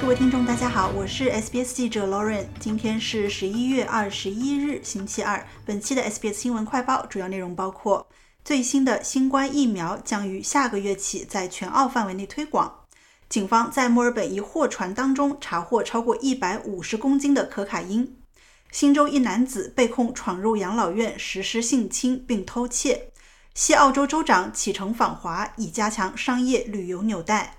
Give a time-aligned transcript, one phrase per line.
[0.00, 2.46] 各位听众，大家好，我是 SBS 记者 Lauren。
[2.60, 5.44] 今天是十一月二十一日，星期二。
[5.66, 8.06] 本期的 SBS 新闻快报主要内容包括：
[8.44, 12.86] 最新的新冠疫苗将于下个月起在全澳范围内推广；
[13.28, 18.06] 警方在墨尔本一货船当中查获超过一百五十公斤的可卡因；
[18.70, 23.10] 新州一男子被控闯入养老院实施性侵并偷窃；
[23.52, 27.57] 西澳洲州长启程访华，以加强商业旅游纽带。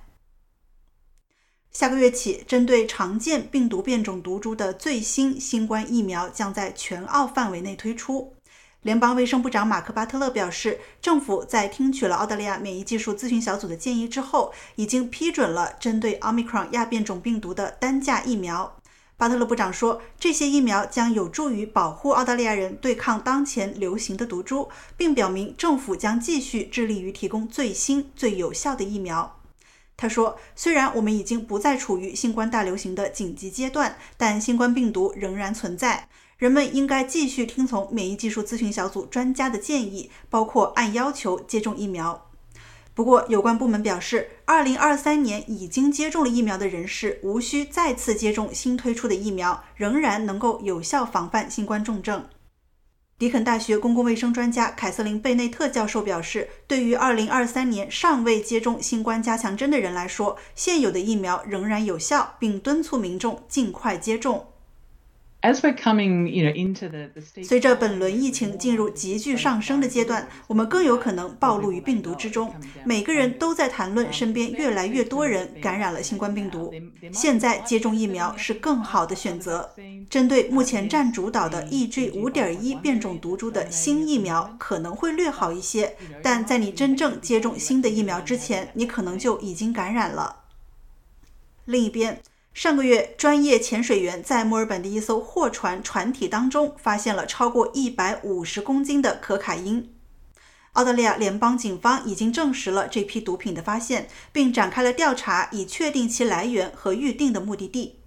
[1.71, 8.33] 下个月起，针对常见病毒变种毒株的最新新冠疫苗将在全澳范围内推出。
[8.81, 18.77] 联邦卫生部长马克·巴特勒表示，政府在听取了澳大利亚免疫技术咨询小组的建议之后，已经批准了针对奥密克戎亚变种病毒的单价疫苗。
[19.15, 29.38] 巴特勒部长说，这些疫苗将有助于保护澳大利亚人对抗当前流行的毒株，并表明政府将继续致力于提供最新、最有效的疫苗。
[30.01, 36.07] 他说：“虽然我们已经不再处于新冠大流行的紧急阶段，但新冠病毒仍然存在。
[36.37, 42.29] 人们应该继续听从免疫技术咨询小组专家的建议，包括按要求接种疫苗。
[42.93, 52.23] 不过，有关部门表示，2023年已经接种了疫苗的人士无需再次接种新推出的疫苗，仍然能够有效防范新冠重症。”
[53.19, 64.47] 迪肯大学公共卫生专家凯瑟琳·贝内特教授表示，对于2023年尚未接种新冠加强针的人来说，现有的疫苗仍然有效，并敦促民众尽快接种。
[67.41, 72.53] 随着本轮疫情进入急剧上升的阶段，我们更有可能暴露于病毒之中。
[72.83, 76.73] 每个人都在谈论身边越来越多人感染了新冠病毒。
[77.13, 79.73] 现在接种疫苗是更好的选择。
[80.09, 90.41] 针对目前占主导的 EG5.1 变种毒株的新疫苗可能会略好一些，但在你真正接种新的疫苗之前，你可能就已经感染了。
[91.63, 92.21] 另一边。
[92.53, 99.95] 上个月，专业潜水员在墨尔本的一艘货船船体当中发现了超过一百五十公斤的可卡因。
[100.73, 108.01] 澳大利亚联邦警方已经证实了这批毒品的发现，并展开了调查，以确定其来源和预定的目的地。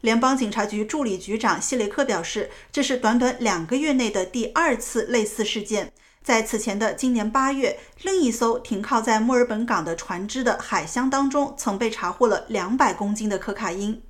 [0.00, 5.92] 联邦警察局助理局长希雷克表示，这是短短两个月内的第二次类似事件。
[6.26, 14.02] 在此前的今年八月，另一艘停靠在墨尔本港的船只的海箱当中，曾被查获了两百公斤的可卡因。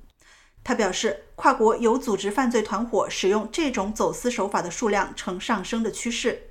[0.63, 6.47] 他表示，跨国有组织犯罪团伙使用这种走私手法的数量呈上升的趋势。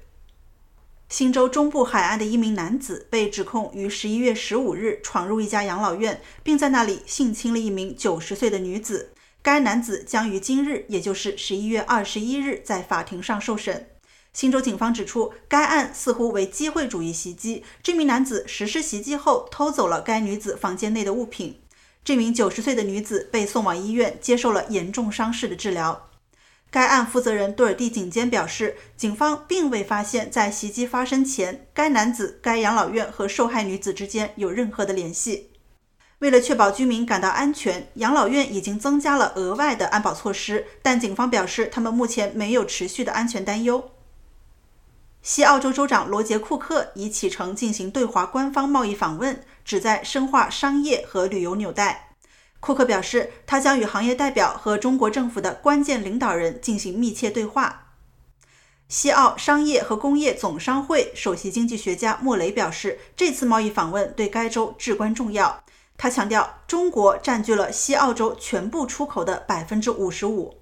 [1.08, 9.10] 新州中部海岸的一名男子被指控于十一月十五日闯入一家养老院，并在那里性侵了一名九十岁的女子。
[9.42, 13.88] 该男子将于今日，也就是十一月二十一日，在法庭上受审。
[14.36, 17.64] 新州警方指出，该案似乎为机会主义袭击。
[17.82, 21.62] 这名男子实施袭击后，偷走了该女子房间内的物品。
[22.04, 26.10] 这名九十岁的女子被送往医院，接受了严重伤势的治疗。
[26.70, 35.52] 该案负责人杜尔蒂警监表示，警方并未发现，在袭击发生前，该男子、该养老院和受害女子之间有任何的联系。
[36.18, 43.92] 为了确保居民感到安全，养老院已经增加了额外的安保措施，但警方表示，他们目前没有持续的安全担忧。
[45.26, 52.10] 西澳洲州长罗杰·库克已启程进行对华官方贸易访问，旨在深化商业和旅游纽带。
[52.60, 57.88] 库克表示，他将与行业代表和中国政府的关键领导人进行密切对话。
[58.88, 65.64] 西澳商业和工业总商会首席经济学家莫雷表示，这次贸易访问对该州至关重要。
[65.96, 70.54] 他强调，中国占据了西澳洲全部出口的百分之五十五。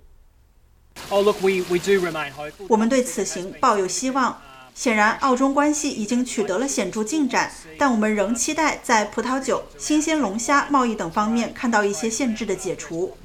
[2.69, 4.41] 我们对此行抱有希望。
[4.75, 13.17] 显然，澳中关系已经取得了显著进展，但我们仍期待在葡萄酒、新鲜龙虾贸易等方面看到一些限制的解除。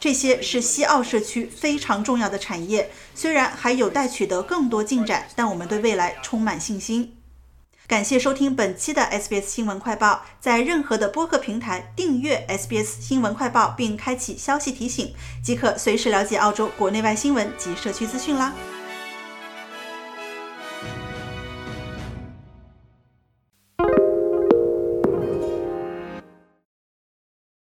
[0.00, 7.14] 这些是西澳社区非常重要的产业，虽然还有待取得更多进展，但我们对未来充满信心。
[7.86, 18.52] 感谢收听本期的 SBS 新闻快报，在任何的播客平台订阅 SBS 新闻快报并开启消息提醒，即可随时了解澳洲国内外新闻及社区资讯啦。